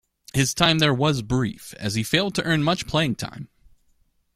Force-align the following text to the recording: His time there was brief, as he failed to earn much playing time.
His 0.33 0.55
time 0.55 0.79
there 0.79 0.95
was 0.95 1.21
brief, 1.21 1.75
as 1.75 1.93
he 1.93 2.01
failed 2.01 2.33
to 2.33 2.43
earn 2.43 2.63
much 2.63 2.87
playing 2.87 3.17
time. 3.17 3.49